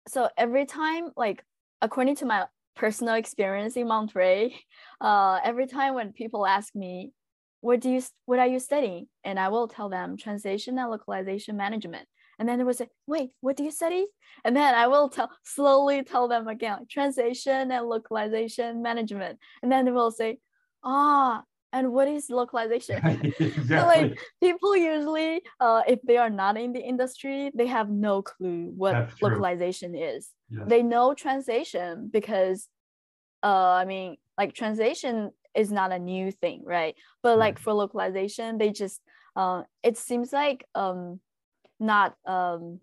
so 0.06 0.28
every 0.36 0.64
time 0.64 1.10
like 1.16 1.44
according 1.80 2.14
to 2.16 2.24
my 2.24 2.46
personal 2.74 3.14
experience 3.14 3.76
in 3.76 3.86
Monterey, 3.88 4.54
uh, 5.00 5.40
every 5.44 5.66
time 5.66 5.94
when 5.94 6.12
people 6.12 6.46
ask 6.46 6.74
me, 6.74 7.12
what 7.60 7.80
do 7.80 7.88
you 7.90 8.02
what 8.26 8.40
are 8.40 8.46
you 8.46 8.58
studying? 8.58 9.06
And 9.24 9.38
i 9.38 9.48
will 9.48 9.68
tell 9.68 9.88
them 9.88 10.16
translation 10.16 10.78
and 10.78 10.90
localization 10.90 11.56
management. 11.56 12.06
And 12.38 12.48
then 12.48 12.58
they 12.58 12.64
will 12.64 12.74
say 12.74 12.88
wait 13.06 13.30
what 13.40 13.56
do 13.56 13.62
you 13.62 13.70
study? 13.70 14.06
And 14.44 14.54
then 14.56 14.74
i 14.74 14.88
will 14.88 15.08
tell 15.08 15.30
slowly 15.44 16.02
tell 16.02 16.26
them 16.28 16.48
again 16.48 16.86
translation 16.90 17.70
and 17.70 17.86
localization 17.86 18.82
management. 18.82 19.38
And 19.62 19.70
then 19.70 19.84
they 19.84 19.92
will 19.92 20.10
say 20.10 20.38
ah 20.82 21.44
and 21.72 21.92
what 21.92 22.08
is 22.08 22.30
localization? 22.30 23.00
Exactly. 23.40 23.66
so 23.68 23.86
like 23.86 24.18
people 24.40 24.76
usually 24.76 25.42
uh, 25.60 25.82
if 25.86 26.00
they 26.02 26.16
are 26.16 26.30
not 26.30 26.56
in 26.56 26.72
the 26.72 26.80
industry 26.80 27.50
they 27.54 27.66
have 27.66 27.90
no 27.90 28.22
clue 28.22 28.72
what 28.76 29.10
localization 29.20 29.94
is. 29.94 30.30
Yes. 30.50 30.64
they 30.68 30.82
know 30.82 31.14
translation 31.14 32.10
because 32.12 32.68
uh, 33.42 33.72
i 33.80 33.84
mean 33.86 34.16
like 34.36 34.54
translation 34.54 35.30
is 35.54 35.72
not 35.72 35.92
a 35.92 35.98
new 35.98 36.30
thing 36.30 36.62
right? 36.64 36.94
But 37.22 37.38
like 37.38 37.58
for 37.58 37.72
localization 37.72 38.58
they 38.58 38.70
just 38.70 39.00
uh, 39.36 39.62
it 39.82 39.96
seems 39.96 40.32
like 40.32 40.66
um 40.74 41.20
not 41.80 42.14
um 42.26 42.80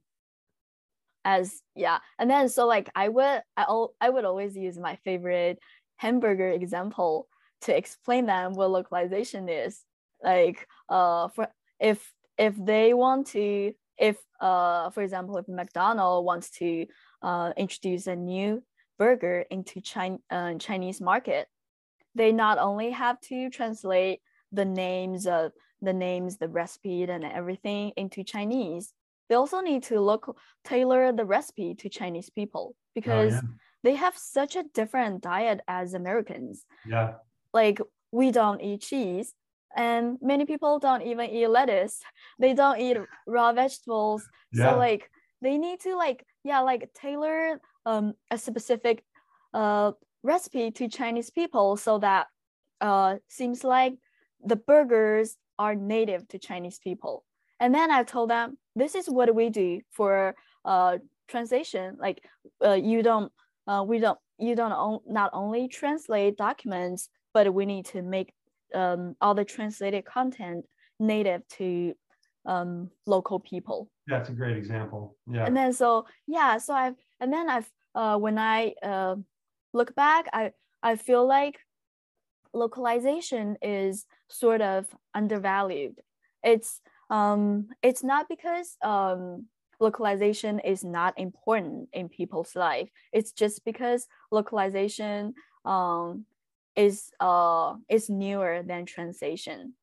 as 1.26 1.62
yeah. 1.76 2.00
And 2.18 2.30
then 2.30 2.50
so 2.50 2.66
like 2.66 2.90
i 2.96 3.08
would 3.08 3.42
i, 3.58 3.86
I 4.02 4.10
would 4.10 4.26
always 4.26 4.56
use 4.56 4.78
my 4.78 4.98
favorite 5.04 5.60
hamburger 5.98 6.50
example 6.50 7.28
to 7.62 7.76
explain 7.76 8.26
them 8.26 8.54
what 8.54 8.72
localization 8.72 9.50
is. 9.50 9.82
Like 10.24 10.68
uh 10.90 11.30
for 11.30 11.48
if 11.80 12.14
if 12.38 12.56
they 12.58 12.94
want 12.94 13.28
to 13.28 13.74
if 13.98 14.18
uh 14.40 14.90
for 14.90 15.02
example 15.02 15.38
if 15.38 15.48
mcdonald 15.48 16.26
wants 16.26 16.50
to 16.52 16.86
uh 17.22 17.52
introduce 17.58 18.08
a 18.08 18.16
new 18.16 18.64
burger 18.98 19.46
into 19.50 19.80
China, 19.82 20.18
uh, 20.30 20.54
chinese 20.56 21.00
market 21.00 21.48
they 22.16 22.32
not 22.32 22.58
only 22.58 22.92
have 22.92 23.20
to 23.22 23.50
translate 23.50 24.20
the 24.52 24.66
names 24.66 25.26
of 25.26 25.52
the 25.82 25.94
names 25.94 26.38
the 26.38 26.50
recipe 26.50 27.04
and 27.04 27.24
everything 27.24 27.92
into 27.96 28.24
chinese 28.24 28.94
they 29.30 29.36
also 29.36 29.62
need 29.62 29.84
to 29.84 30.02
look 30.02 30.38
tailor 30.66 31.12
the 31.12 31.26
recipe 31.26 31.76
to 31.76 31.88
chinese 31.88 32.30
people 32.30 32.76
because 32.96 33.34
oh, 33.34 33.36
yeah. 33.36 33.42
they 33.84 33.96
have 33.96 34.18
such 34.18 34.56
a 34.56 34.66
different 34.74 35.22
diet 35.22 35.62
as 35.68 35.94
americans. 35.94 36.66
Yeah 36.86 37.14
like 37.54 37.80
we 38.12 38.32
don't 38.32 38.62
eat 38.62 38.82
cheese 38.82 39.34
and 39.76 40.18
many 40.22 40.46
people 40.46 40.80
don't 40.80 41.04
even 41.04 41.30
eat 41.30 41.48
lettuce. 41.48 42.00
They 42.40 42.54
don't 42.54 42.80
eat 42.80 42.98
raw 43.28 43.52
vegetables. 43.54 44.28
Yeah. 44.54 44.72
so 44.72 44.78
like 44.78 45.10
they 45.42 45.58
need 45.58 45.80
to 45.82 45.96
like 45.96 46.26
yeah 46.44 46.62
like 46.62 46.90
tailor 46.94 47.62
um, 47.86 48.14
a 48.32 48.38
specific 48.38 49.04
uh, 49.54 49.92
recipe 50.24 50.72
to 50.72 50.88
chinese 50.88 51.30
people 51.30 51.78
so 51.78 52.00
that 52.00 52.28
uh, 52.82 53.16
seems 53.28 53.64
like 53.64 53.94
the 54.44 54.56
burgers 54.56 55.38
are 55.58 55.76
native 55.76 56.28
to 56.30 56.40
chinese 56.40 56.80
people. 56.80 57.26
And 57.60 57.76
then 57.76 57.92
i 57.92 58.04
told 58.04 58.30
them 58.30 58.58
this 58.76 58.96
is 58.96 59.08
what 59.08 59.34
we 59.36 59.50
do 59.50 59.82
for 59.92 60.36
uh, 60.66 60.98
translation. 61.28 61.98
Like 62.00 62.24
uh, 62.64 62.74
you 62.74 63.04
don't 63.04 63.32
uh, 63.68 63.84
we 63.88 64.00
don't 64.00 64.18
you 64.38 64.56
don't 64.56 64.72
on, 64.72 65.00
not 65.08 65.30
only 65.34 65.68
translate 65.68 66.38
documents 66.38 67.10
but 67.34 67.54
we 67.54 67.66
need 67.66 67.86
to 67.86 68.02
make 68.02 68.34
um, 68.74 69.16
all 69.22 69.34
the 69.34 69.46
translated 69.46 70.06
content 70.06 70.66
native 71.00 71.48
to 71.48 71.94
um, 72.46 72.90
local 73.06 73.40
people. 73.40 73.90
That's 74.08 74.30
a 74.30 74.34
great 74.34 74.58
example. 74.58 75.16
Yeah. 75.32 75.46
And 75.46 75.56
then 75.56 75.74
so 75.74 76.06
yeah, 76.28 76.58
so 76.58 76.74
I've 76.74 76.96
and 77.20 77.32
then 77.32 77.50
I've 77.50 77.70
uh, 77.96 78.18
when 78.18 78.38
I 78.38 78.74
uh, 78.82 79.16
look 79.74 79.96
back, 79.96 80.28
I 80.34 80.52
I 80.82 80.96
feel 80.96 81.28
like 81.28 81.60
localization 82.54 83.58
is 83.62 84.06
sort 84.28 84.62
of 84.62 84.86
undervalued. 85.14 86.00
It's 86.44 86.82
um 87.10 87.70
it's 87.82 88.04
not 88.04 88.28
because 88.30 88.78
um 88.84 89.46
localization 89.80 90.60
is 90.60 90.84
not 90.84 91.18
important 91.18 91.90
in 91.94 92.10
people's 92.10 92.56
life. 92.56 92.90
It's 93.14 93.32
just 93.32 93.64
because 93.66 94.08
localization 94.32 95.34
um 95.66 96.26
is 96.80 97.12
uh 97.20 97.76
is 97.90 98.10
newer 98.10 98.64
than 98.66 98.86
translation 98.86 99.74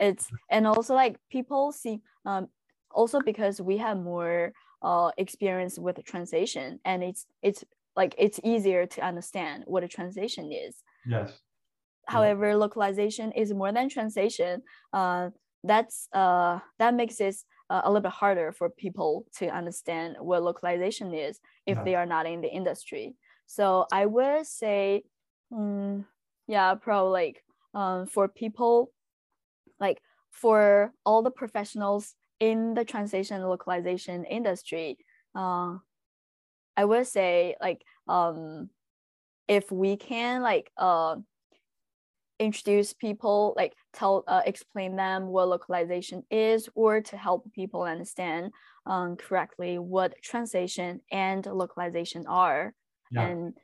it's 0.00 0.28
and 0.50 0.66
also 0.66 0.92
like 0.94 1.16
people 1.30 1.70
see 1.70 2.00
um 2.26 2.48
also 2.90 3.20
because 3.20 3.60
we 3.60 3.76
have 3.76 3.96
more 3.96 4.52
uh 4.82 5.10
experience 5.18 5.78
with 5.78 6.04
translation 6.04 6.80
and 6.84 7.04
it's 7.04 7.26
it's 7.42 7.64
like 7.94 8.12
it's 8.18 8.40
easier 8.42 8.86
to 8.86 9.00
understand 9.06 9.62
what 9.66 9.84
a 9.84 9.88
translation 9.88 10.50
is 10.50 10.82
yes 11.06 11.30
however 12.06 12.48
yeah. 12.48 12.56
localization 12.56 13.30
is 13.32 13.54
more 13.54 13.72
than 13.72 13.88
translation 13.88 14.62
uh 14.92 15.30
that's 15.62 16.08
uh 16.12 16.58
that 16.80 16.92
makes 16.92 17.20
it 17.20 17.36
uh, 17.68 17.82
a 17.84 17.88
little 17.88 18.02
bit 18.02 18.10
harder 18.10 18.50
for 18.50 18.68
people 18.68 19.26
to 19.38 19.46
understand 19.48 20.16
what 20.18 20.42
localization 20.42 21.14
is 21.14 21.38
if 21.66 21.76
yeah. 21.76 21.84
they 21.84 21.94
are 21.94 22.06
not 22.06 22.26
in 22.26 22.40
the 22.40 22.50
industry 22.50 23.14
so 23.46 23.86
i 23.92 24.04
would 24.06 24.44
say 24.44 25.04
Mm, 25.52 26.04
yeah, 26.46 26.74
probably 26.74 27.12
like 27.12 27.44
um, 27.74 28.06
for 28.06 28.28
people, 28.28 28.92
like 29.78 30.00
for 30.30 30.92
all 31.04 31.22
the 31.22 31.30
professionals 31.30 32.14
in 32.38 32.74
the 32.74 32.84
translation 32.84 33.42
localization 33.42 34.24
industry, 34.24 34.96
uh, 35.34 35.76
I 36.76 36.84
would 36.84 37.06
say 37.06 37.56
like 37.60 37.82
um, 38.08 38.70
if 39.48 39.70
we 39.70 39.96
can 39.96 40.42
like 40.42 40.70
uh, 40.76 41.16
introduce 42.38 42.92
people, 42.92 43.54
like 43.56 43.74
tell 43.92 44.24
uh, 44.26 44.42
explain 44.46 44.96
them 44.96 45.26
what 45.26 45.48
localization 45.48 46.22
is, 46.30 46.68
or 46.74 47.00
to 47.02 47.16
help 47.16 47.52
people 47.52 47.82
understand 47.82 48.52
um, 48.86 49.16
correctly 49.16 49.78
what 49.78 50.14
translation 50.22 51.00
and 51.12 51.44
localization 51.46 52.26
are, 52.26 52.72
yeah. 53.10 53.26
and 53.26 53.54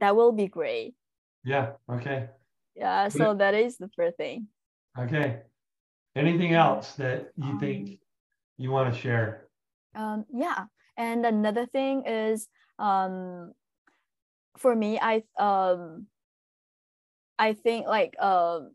that 0.00 0.16
will 0.16 0.32
be 0.32 0.48
great. 0.48 0.94
Yeah. 1.44 1.72
Okay. 1.90 2.28
Yeah. 2.74 3.08
So 3.08 3.34
that 3.34 3.54
is 3.54 3.76
the 3.78 3.88
first 3.96 4.16
thing. 4.16 4.48
Okay. 4.98 5.40
Anything 6.14 6.54
else 6.54 6.94
that 6.94 7.32
you 7.36 7.52
um, 7.52 7.58
think 7.58 8.00
you 8.58 8.70
want 8.70 8.92
to 8.92 9.00
share? 9.00 9.48
Um, 9.94 10.24
yeah. 10.32 10.66
And 10.96 11.24
another 11.24 11.66
thing 11.66 12.04
is, 12.06 12.48
um, 12.78 13.52
for 14.58 14.74
me, 14.76 14.98
I 15.00 15.22
um, 15.38 16.06
I 17.38 17.54
think 17.54 17.86
like 17.86 18.14
um, 18.20 18.72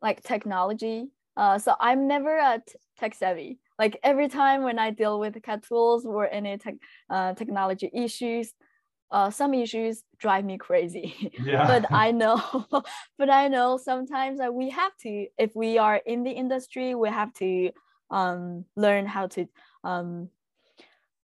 like 0.00 0.22
technology. 0.22 1.08
Uh, 1.36 1.58
so 1.58 1.74
I'm 1.80 2.06
never 2.06 2.36
a 2.36 2.62
t- 2.66 2.74
tech 2.98 3.14
savvy. 3.14 3.58
Like 3.78 3.98
every 4.02 4.28
time 4.28 4.62
when 4.62 4.78
I 4.78 4.90
deal 4.90 5.18
with 5.18 5.40
CAT 5.42 5.64
tools 5.64 6.06
or 6.06 6.28
any 6.30 6.56
tech 6.58 6.74
uh, 7.10 7.34
technology 7.34 7.90
issues, 7.92 8.52
uh, 9.14 9.30
some 9.30 9.54
issues 9.54 10.02
drive 10.18 10.44
me 10.44 10.58
crazy. 10.58 11.30
Yeah. 11.44 11.66
but 11.66 11.92
I 11.92 12.10
know, 12.10 12.40
but 13.18 13.30
I 13.30 13.48
know 13.48 13.76
sometimes 13.76 14.38
that 14.40 14.52
we 14.52 14.70
have 14.70 14.92
to, 15.02 15.26
if 15.38 15.54
we 15.54 15.78
are 15.78 16.00
in 16.04 16.24
the 16.24 16.32
industry, 16.32 16.94
we 16.96 17.08
have 17.10 17.32
to 17.34 17.70
um, 18.10 18.64
learn 18.76 19.06
how 19.06 19.28
to 19.28 19.46
um, 19.84 20.30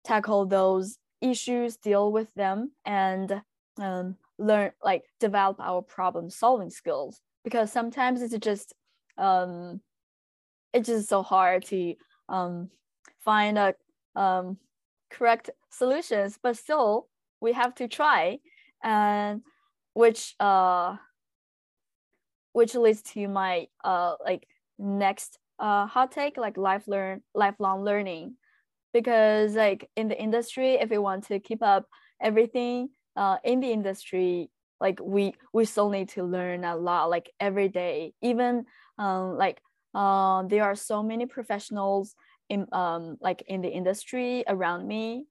tackle 0.03 0.47
those 0.47 0.97
issues, 1.21 1.77
deal 1.77 2.11
with 2.11 2.33
them, 2.33 2.71
and 2.85 3.41
um, 3.79 4.15
learn 4.39 4.71
like 4.83 5.03
develop 5.19 5.57
our 5.59 5.81
problem 5.83 6.29
solving 6.31 6.71
skills. 6.71 7.21
Because 7.43 7.71
sometimes 7.71 8.23
it's 8.23 8.37
just 8.39 8.73
um, 9.17 9.79
it's 10.73 10.87
just 10.87 11.07
so 11.07 11.21
hard 11.21 11.65
to 11.65 11.93
um, 12.29 12.69
find 13.19 13.59
a 13.59 13.75
um, 14.15 14.57
correct 15.11 15.51
solutions, 15.69 16.39
but 16.41 16.57
still 16.57 17.09
we 17.45 17.53
have 17.53 17.75
to 17.75 17.87
try 17.87 18.39
and 18.83 19.41
which 19.93 20.35
uh 20.39 20.97
which 22.53 22.73
leads 22.73 23.01
to 23.03 23.27
my 23.27 23.67
uh 23.83 24.15
like 24.25 24.47
next 24.79 25.37
uh 25.59 25.85
hot 25.85 26.11
take 26.11 26.37
like 26.37 26.57
life 26.57 26.87
learn 26.87 27.21
lifelong 27.33 27.83
learning. 27.83 28.35
Because 28.93 29.55
like 29.55 29.89
in 29.95 30.07
the 30.07 30.19
industry 30.19 30.73
if 30.75 30.89
we 30.89 30.97
want 30.97 31.27
to 31.27 31.39
keep 31.39 31.61
up 31.61 31.85
everything 32.21 32.89
uh 33.15 33.37
in 33.43 33.59
the 33.59 33.71
industry 33.71 34.49
like 34.79 34.99
we 35.03 35.33
we 35.53 35.65
still 35.65 35.89
need 35.89 36.09
to 36.09 36.23
learn 36.23 36.63
a 36.63 36.75
lot 36.75 37.09
like 37.09 37.29
every 37.39 37.69
day. 37.69 38.13
Even 38.21 38.65
um 38.97 39.37
like 39.37 39.61
uh, 39.93 40.43
there 40.43 40.63
are 40.63 40.75
so 40.75 41.01
many 41.03 41.25
professionals 41.25 42.15
in 42.49 42.65
um 42.71 43.17
like 43.21 43.43
in 43.47 43.61
the 43.61 43.69
industry 43.69 44.43
around 44.47 44.87
me 44.87 45.25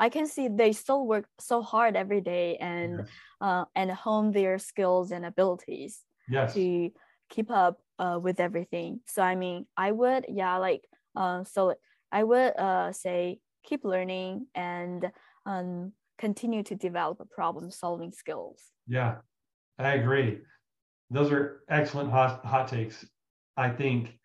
I 0.00 0.08
can 0.08 0.26
see 0.26 0.48
they 0.48 0.72
still 0.72 1.06
work 1.06 1.26
so 1.38 1.62
hard 1.62 1.94
every 1.94 2.22
day 2.22 2.56
and 2.56 2.98
yes. 2.98 3.08
uh, 3.40 3.64
and 3.76 3.90
hone 3.90 4.32
their 4.32 4.58
skills 4.58 5.12
and 5.12 5.24
abilities 5.26 6.02
yes. 6.28 6.54
to 6.54 6.90
keep 7.28 7.50
up 7.50 7.78
uh, 7.98 8.18
with 8.20 8.40
everything. 8.40 9.00
So 9.06 9.22
I 9.22 9.36
mean, 9.36 9.66
I 9.76 9.92
would 9.92 10.24
yeah 10.28 10.56
like 10.56 10.82
uh, 11.14 11.44
so 11.44 11.74
I 12.10 12.24
would 12.24 12.56
uh, 12.58 12.92
say 12.92 13.38
keep 13.62 13.84
learning 13.84 14.46
and 14.54 15.12
um, 15.46 15.92
continue 16.18 16.62
to 16.64 16.74
develop 16.74 17.20
problem 17.30 17.70
solving 17.70 18.12
skills. 18.12 18.62
Yeah, 18.88 19.16
I 19.78 19.94
agree. 19.94 20.40
those 21.10 21.30
are 21.32 21.62
excellent 21.68 22.10
hot, 22.10 22.44
hot 22.44 22.68
takes. 22.68 23.04
I 23.56 23.68
think 23.70 24.18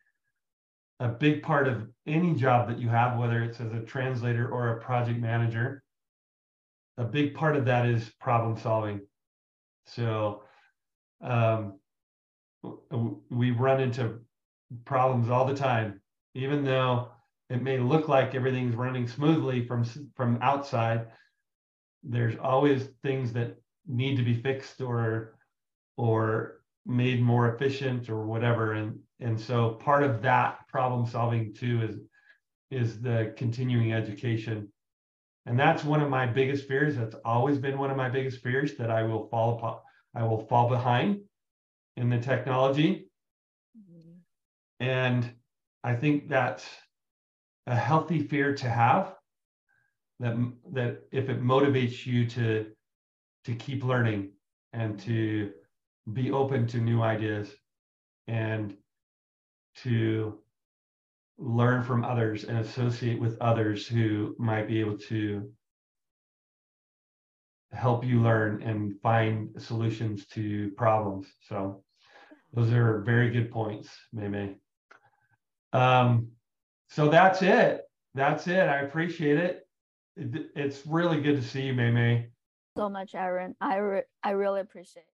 a 0.99 1.07
big 1.07 1.43
part 1.43 1.67
of 1.67 1.87
any 2.07 2.33
job 2.33 2.69
that 2.69 2.79
you 2.79 2.89
have, 2.89 3.17
whether 3.17 3.43
it's 3.43 3.59
as 3.59 3.73
a 3.73 3.81
translator 3.81 4.49
or 4.49 4.69
a 4.69 4.81
project 4.81 5.19
manager, 5.19 5.83
a 6.97 7.03
big 7.03 7.35
part 7.35 7.55
of 7.55 7.65
that 7.65 7.85
is 7.85 8.09
problem 8.19 8.57
solving. 8.57 9.01
So 9.87 10.43
um, 11.21 11.79
we 13.29 13.51
run 13.51 13.81
into 13.81 14.19
problems 14.85 15.29
all 15.29 15.45
the 15.45 15.55
time, 15.55 16.01
even 16.33 16.63
though 16.63 17.09
it 17.49 17.61
may 17.61 17.77
look 17.77 18.07
like 18.07 18.33
everything's 18.33 18.75
running 18.75 19.07
smoothly 19.07 19.67
from 19.67 19.83
from 20.15 20.39
outside. 20.41 21.07
There's 22.03 22.37
always 22.39 22.87
things 23.03 23.33
that 23.33 23.57
need 23.87 24.15
to 24.17 24.23
be 24.23 24.41
fixed 24.41 24.81
or 24.81 25.35
or 25.97 26.61
made 26.85 27.21
more 27.21 27.53
efficient 27.53 28.09
or 28.09 28.25
whatever. 28.25 28.73
And 28.73 28.99
and 29.19 29.39
so 29.39 29.71
part 29.71 30.03
of 30.03 30.21
that 30.21 30.67
problem 30.67 31.05
solving 31.07 31.53
too 31.53 31.81
is 31.83 31.97
is 32.71 33.01
the 33.01 33.33
continuing 33.37 33.93
education. 33.93 34.71
And 35.45 35.59
that's 35.59 35.83
one 35.83 36.01
of 36.01 36.09
my 36.09 36.25
biggest 36.25 36.67
fears. 36.67 36.95
That's 36.95 37.15
always 37.23 37.59
been 37.59 37.77
one 37.77 37.91
of 37.91 37.97
my 37.97 38.09
biggest 38.09 38.41
fears 38.41 38.75
that 38.77 38.89
i 38.91 39.03
will 39.03 39.27
fall 39.29 39.57
upon 39.57 39.77
i 40.15 40.23
will 40.23 40.45
fall 40.47 40.69
behind 40.69 41.21
in 41.97 42.09
the 42.09 42.19
technology. 42.19 43.09
Mm-hmm. 43.77 44.17
and 44.79 45.31
i 45.83 45.93
think 45.95 46.29
that's 46.29 46.65
a 47.67 47.75
healthy 47.75 48.19
fear 48.19 48.55
to 48.55 48.69
have 48.69 49.15
that 50.19 50.35
that 50.71 51.01
if 51.11 51.29
it 51.29 51.41
motivates 51.43 52.05
you 52.05 52.27
to 52.27 52.67
to 53.43 53.55
keep 53.55 53.83
learning 53.83 54.31
and 54.73 54.99
to 54.99 55.51
be 56.13 56.31
open 56.31 56.67
to 56.67 56.77
new 56.77 57.01
ideas 57.01 57.49
and 58.27 58.75
to 59.83 60.39
learn 61.37 61.83
from 61.83 62.03
others 62.03 62.45
and 62.45 62.57
associate 62.59 63.19
with 63.19 63.37
others 63.41 63.87
who 63.87 64.35
might 64.39 64.67
be 64.67 64.79
able 64.79 64.97
to 64.97 65.51
help 67.71 68.05
you 68.05 68.21
learn 68.21 68.61
and 68.61 68.99
find 69.01 69.49
solutions 69.57 70.25
to 70.27 70.71
problems. 70.77 71.27
So 71.49 71.83
those 72.53 72.71
are 72.71 73.01
very 73.01 73.31
good 73.31 73.51
points, 73.51 73.89
Mei 74.13 74.55
Um, 75.73 76.29
so 76.89 77.09
that's 77.09 77.41
it. 77.41 77.81
That's 78.13 78.47
it. 78.47 78.69
I 78.69 78.81
appreciate 78.81 79.37
it. 79.37 79.67
it 80.15 80.51
it's 80.55 80.85
really 80.85 81.21
good 81.21 81.35
to 81.35 81.41
see 81.41 81.63
you, 81.63 81.73
Mei 81.73 82.29
So 82.77 82.87
much, 82.87 83.13
Aaron. 83.13 83.55
I, 83.59 83.77
re- 83.77 84.03
I 84.23 84.31
really 84.31 84.61
appreciate 84.61 85.03
it. 85.03 85.14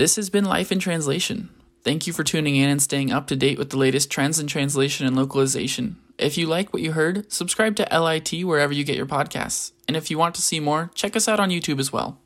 This 0.00 0.16
has 0.16 0.30
been 0.30 0.46
Life 0.46 0.72
in 0.72 0.78
Translation. 0.78 1.50
Thank 1.84 2.06
you 2.06 2.14
for 2.14 2.24
tuning 2.24 2.56
in 2.56 2.70
and 2.70 2.80
staying 2.80 3.12
up 3.12 3.26
to 3.26 3.36
date 3.36 3.58
with 3.58 3.68
the 3.68 3.76
latest 3.76 4.10
trends 4.10 4.38
in 4.38 4.46
translation 4.46 5.06
and 5.06 5.14
localization. 5.14 5.98
If 6.16 6.38
you 6.38 6.46
like 6.46 6.72
what 6.72 6.80
you 6.80 6.92
heard, 6.92 7.30
subscribe 7.30 7.76
to 7.76 7.88
LIT 7.92 8.46
wherever 8.46 8.72
you 8.72 8.82
get 8.82 8.96
your 8.96 9.04
podcasts. 9.04 9.72
And 9.86 9.98
if 9.98 10.10
you 10.10 10.16
want 10.16 10.34
to 10.36 10.40
see 10.40 10.58
more, 10.58 10.90
check 10.94 11.16
us 11.16 11.28
out 11.28 11.38
on 11.38 11.50
YouTube 11.50 11.78
as 11.78 11.92
well. 11.92 12.18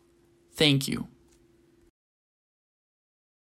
Thank 0.53 0.87
you. 0.87 1.09